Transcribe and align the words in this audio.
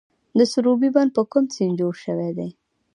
د 0.37 0.39
سروبي 0.51 0.89
بند 0.95 1.11
په 1.17 1.21
کوم 1.31 1.45
سیند 1.55 1.75
جوړ 1.79 1.93
شوی 2.03 2.31
دی؟ 2.37 2.49